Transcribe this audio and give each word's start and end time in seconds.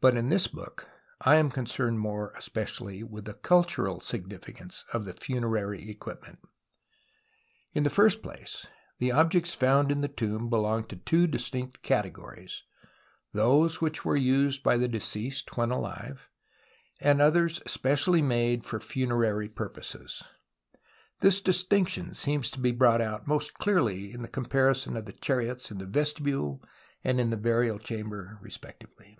Bat 0.00 0.14
in 0.16 0.28
tliis 0.28 0.52
book 0.52 0.88
I 1.22 1.34
am 1.38 1.50
concerned 1.50 1.98
more 1.98 2.30
especially 2.38 3.02
with 3.02 3.24
the 3.24 3.34
cultural 3.34 3.98
significance 3.98 4.84
of 4.92 5.04
the 5.04 5.12
funerary 5.12 5.90
equipment. 5.90 6.38
In 7.72 7.82
the 7.82 7.90
first 7.90 8.22
place 8.22 8.68
the 9.00 9.10
objects 9.10 9.54
found 9.54 9.90
in 9.90 10.00
the 10.00 10.06
tomb 10.06 10.48
belong 10.48 10.84
to 10.84 10.94
two 10.96 11.26
distinct 11.26 11.82
categories, 11.82 12.62
those 13.32 13.80
which 13.80 14.04
were 14.04 14.14
used 14.14 14.62
by 14.62 14.76
the 14.76 14.86
deceased 14.86 15.56
when 15.56 15.72
alive, 15.72 16.28
and 17.00 17.20
others 17.20 17.60
specially 17.66 18.22
made 18.22 18.64
for 18.64 18.78
funerary 18.78 19.48
pur 19.48 19.68
poses. 19.70 20.22
This 21.22 21.40
distinction 21.40 22.14
seems 22.14 22.52
to 22.52 22.60
be 22.60 22.70
brought 22.70 23.00
out 23.00 23.26
most 23.26 23.54
clearly 23.54 24.12
in 24.12 24.22
the 24.22 24.28
comparison 24.28 24.96
of 24.96 25.06
the 25.06 25.12
chariots 25.12 25.72
in 25.72 25.78
the 25.78 25.86
vestibule 25.86 26.62
and 27.02 27.18
in 27.18 27.30
the 27.30 27.36
burial 27.36 27.80
chamber 27.80 28.38
respectively. 28.40 29.18